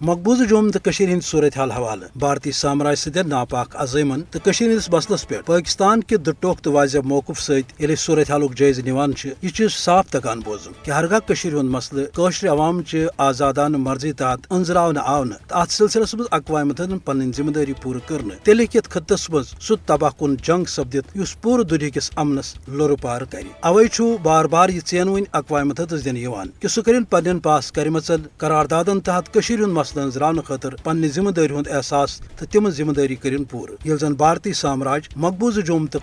مقبوضہ 0.00 0.44
جوم 0.44 0.70
تو 0.70 0.90
ہند 1.00 1.24
صورت 1.24 1.56
حال 1.58 1.70
حوالہ۔ 1.70 2.04
بھارتی 2.18 2.50
سامراج 2.52 2.96
ست 2.98 3.16
ناپاک 3.26 3.74
عظیمن 3.74 4.20
تو 4.30 4.50
ہندس 4.60 4.88
مسلس 4.90 5.26
پہ 5.28 5.34
پاکستان 5.46 6.02
کے 6.02 6.16
دٹوک 6.16 6.60
تو 6.60 6.72
واضح 6.72 6.98
موقف 7.04 7.40
ست 7.40 7.82
صورت 7.98 8.30
حال 8.30 8.42
جائزہ 8.56 8.82
نوان 8.86 9.12
یہ 9.42 9.68
صاف 9.68 10.08
تکان 10.10 10.40
بوزن 10.44 10.72
کہ 10.82 10.90
ہرگاہ 10.90 11.32
ہند 11.44 11.70
مسئلہ 11.70 12.02
قشر 12.12 12.48
عوام 12.48 12.82
چہ 12.82 12.96
آزادانہ 13.18 13.76
مرضی 13.76 14.12
تحت 14.12 14.46
انزرا 14.50 14.88
آو 15.04 15.24
ات 15.50 15.70
سلسلس 15.70 16.14
مز 16.14 16.26
اقوام 16.30 16.68
متحدہ 16.68 16.96
پن 17.04 17.32
ذمہ 17.36 17.50
داری 17.50 17.72
پور 17.82 17.96
کر 18.06 18.22
تیل 18.42 18.66
کت 18.66 18.90
خطس 18.90 19.30
مز 19.30 19.52
سہ 19.60 19.74
تباہ 19.86 20.10
کن 20.18 20.36
جنگ 20.42 20.64
سپدت 20.64 21.10
اس 21.14 21.40
پور 21.40 21.60
دنیا 21.60 21.88
کس 21.88 22.10
امنس 22.16 22.54
لور 22.68 22.90
پار 23.02 23.22
کر۔ 23.30 23.42
اوے 23.60 24.16
بار 24.22 24.44
بار 24.44 24.68
یہ 24.68 24.80
ژین 24.86 25.24
اقوام 25.32 25.68
متحدہ 25.68 25.96
دن 26.04 26.16
کہ 26.60 26.68
سہ 26.68 26.80
کر 26.80 26.92
پن 27.10 27.38
پاس 27.38 27.72
کرمچن 27.72 28.26
قراردادن 28.36 29.00
تحت 29.00 29.36
ہند 29.36 29.87
مسلہ 29.88 30.02
انزران 30.02 30.40
خاطر 30.46 30.74
پنہ 30.74 31.06
ذمہ 31.06 31.30
داری 31.30 31.54
ہند 31.54 31.68
احساس 31.68 32.20
تو 32.36 32.46
تم 32.46 32.68
ذمہ 32.70 32.92
داری 32.92 33.14
کرن 33.14 33.44
پور۔ 33.44 33.68
یل 33.84 33.98
زن 33.98 34.14
بھارتی 34.14 34.52
سامراج 34.52 35.08
مقبوضہ 35.16 35.60
جوم 35.60 35.86
تو 35.86 35.98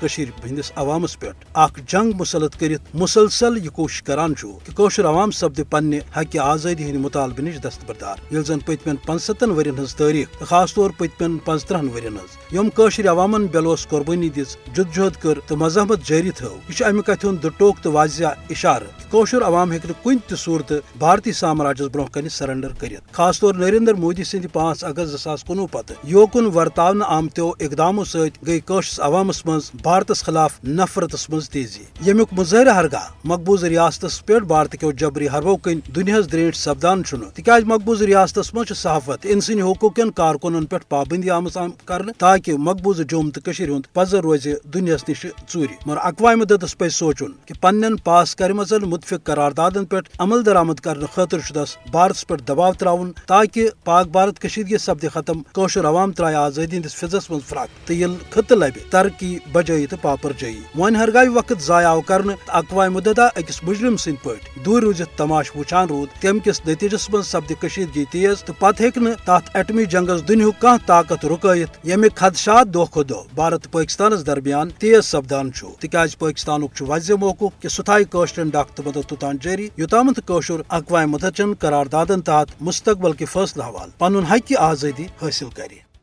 ہندس 0.45 0.71
عوامس 0.75 1.19
پہ 1.19 1.29
اخ 1.53 1.79
جنگ 1.87 2.11
مسلط 2.19 2.55
کرت 2.59 2.95
مسلسل 2.95 3.57
یہ 3.65 3.69
کوشش 3.69 4.03
کران 4.03 4.33
کہ 4.33 4.71
کوشر 4.75 5.05
عوام 5.05 5.31
سپد 5.31 5.59
پنہ 5.69 5.95
حق 6.17 6.37
آزادی 6.41 6.83
ہند 6.83 6.95
مطالبہ 6.95 7.41
نش 7.41 7.55
دستبردار۔ 7.63 8.33
یل 8.33 8.43
زن 8.43 8.59
پتمن 8.59 8.95
پنستن 8.95 9.49
ورین 9.49 9.79
ہز 9.79 9.95
تاریخ 9.95 10.39
خاص 10.39 10.73
طور 10.73 10.89
پتمن 10.97 11.37
پنچترہن 11.37 11.89
ورین 11.89 12.15
ہز 12.15 12.55
یم 12.55 12.69
کوشر 12.69 13.09
عوامن 13.09 13.45
بیلوس 13.45 13.87
قربانی 13.87 14.29
دز 14.29 14.57
جدجہد 14.73 15.21
کر 15.21 15.39
تو 15.47 15.55
مذہبت 15.55 16.07
جاری 16.07 16.31
تھو 16.31 16.55
یہ 16.69 16.85
امہ 16.85 17.01
کتھ 17.01 17.25
ہند 17.25 17.37
ڈٹوک 17.41 17.83
تو 17.83 17.91
واضح 17.91 18.23
اشارہ 18.49 19.11
کوشر 19.11 19.41
عوام 19.41 19.71
ہیکہ 19.71 20.03
کن 20.03 20.17
تہ 20.27 20.35
صورت 20.35 20.71
بھارتی 20.97 21.31
سامراجس 21.31 21.87
برہ 21.91 22.05
کن 22.13 22.29
سرنڈر 22.29 22.73
کرت 22.79 23.11
خاص 23.11 23.39
طور 23.39 23.55
نریندر 23.75 23.93
مودی 23.93 24.23
سند 24.23 24.45
پانچ 24.53 24.83
اگست 24.83 25.11
زٕ 25.11 25.17
ساس 25.17 25.43
کنوہ 25.43 25.67
پتہ 25.71 25.93
یوکن 26.03 26.45
ورتاؤ 26.55 26.93
آمتو 27.07 27.47
اقدامو 27.59 28.03
ست 28.03 28.37
گئی 28.47 28.59
کوشس 28.59 28.99
عوامس 28.99 29.45
من 29.45 29.59
بھارتس 29.83 30.23
خلاف 30.23 30.53
نفرتس 30.63 31.29
من 31.29 31.39
تیزی۔ 31.51 31.83
یمیک 32.05 32.33
مظاہرہ 32.37 32.73
ہرگاہ 32.73 33.07
مقبوض 33.23 33.63
ریاستس 33.63 34.25
پہ 34.25 34.39
بھارت 34.47 34.75
کیو 34.79 34.91
جبری 34.91 35.27
حربو 35.27 35.55
کن 35.55 35.79
دنیا 35.95 36.19
دریٹ 36.31 36.55
سپدان 36.55 37.01
تکیاز 37.03 37.63
مقبوض 37.63 38.01
ریاستس 38.01 38.53
من 38.53 38.73
صحافت 38.73 39.25
ان 39.29 39.41
سن 39.41 39.61
حقوق 39.61 39.99
کارکنن 40.15 40.65
پہ 40.65 40.77
پابندی 40.89 41.29
آمت 41.29 41.57
کر 41.85 42.01
تاکہ 42.17 42.57
مقبوض 42.59 43.01
جوم 43.09 43.29
تو 43.29 43.51
ہند 43.59 43.93
پزر 43.93 44.21
روز 44.21 44.47
دنیا 44.73 44.95
نش 45.09 45.25
ژوری 45.49 45.75
مگر 45.85 45.97
اقوام 46.01 46.39
مدتس 46.39 46.77
پہ 46.77 46.89
سوچن 46.91 47.31
کہ 47.45 47.53
پنن 47.61 47.95
پاس 48.03 48.35
کرمزن 48.35 48.89
متفق 48.89 49.23
قراردادن 49.23 49.85
پہ 49.85 49.99
عمل 50.19 50.45
درآمد 50.45 50.79
کرنے 50.79 51.05
خاطر 51.15 51.39
شدس 51.39 51.77
بھارتس 51.91 52.27
پہ 52.27 52.35
دباؤ 52.47 52.73
تراؤن 52.73 53.11
تاکہ 53.27 53.64
پاک 53.83 54.07
بھارت 54.07 54.39
کشیدگی 54.41 54.77
سپد 54.77 55.05
ختم، 55.13 55.41
کوشر 55.53 55.85
عوام 55.85 56.11
ترائے 56.11 56.35
آزادی 56.35 56.77
ہندس 56.77 56.95
فضس 56.95 57.29
من 57.31 57.39
فراق 57.47 57.69
تو 57.87 57.93
یل 57.93 58.15
خط 58.29 58.51
لبہ 58.51 58.89
ترقی 58.91 59.37
بجائی 59.53 59.85
تو 59.87 59.97
پاپر 60.01 60.31
جائی۔ 60.39 60.59
ون 60.77 60.95
ہرگاہ 60.95 61.29
وقت 61.35 61.61
ضائع 61.61 61.87
آو 61.87 62.01
کر 62.01 62.21
اقوام 62.47 62.93
متحدہ 62.93 63.27
اکس 63.35 63.63
مجرم 63.63 63.97
سند 63.97 64.23
پہ 64.23 64.61
دور 64.65 64.81
روزت 64.81 65.17
تماش 65.17 65.51
وچان 65.55 65.87
رود، 65.89 66.09
تم 66.21 66.39
کس 66.45 66.61
نتیجس 66.67 67.09
من 67.09 67.21
سپد 67.23 67.51
کشیدگی 67.61 68.03
تیز 68.11 68.43
تو 68.43 68.53
پتہ 68.59 68.83
ہیکہ 68.83 69.13
تات 69.25 69.49
ایٹمی 69.53 69.85
جنگس 69.85 70.27
دنیا 70.27 70.49
کھانا 70.59 70.85
طاقت 70.85 71.25
رکائت 71.25 71.77
یمیک 71.83 72.15
خدشات 72.15 72.73
دہ 72.73 72.91
کھو 72.91 73.03
دہ 73.03 73.21
بھارت 73.35 73.71
پاکستانس 73.71 74.25
درمیان 74.27 74.69
تیز 74.79 75.05
سپدان 75.05 75.49
تکیاز 75.79 76.17
پاکستانک 76.17 76.81
واضح 76.87 77.13
موقع 77.19 77.45
کہ 77.61 77.69
سہ 77.69 77.81
تھائے 77.81 78.03
کوشرن 78.11 78.49
ڈاک 78.49 78.79
مدد 78.85 79.09
توتان 79.09 79.37
جاری، 79.41 79.67
یوتامت 79.77 80.19
کوشر 80.27 80.61
اقوام 80.69 81.11
متحدہ 81.11 81.53
قراردادن 81.59 82.21
تحت 82.21 82.61
مستقبل 82.61 83.13
کے 83.13 83.25
فیصلہ 83.25 83.54
حوالہ۔ 83.63 83.91
پن 83.97 84.15
حق 84.15 84.53
آزادی 84.59 85.05
حاصل 85.21 85.49
کرے 85.49 85.94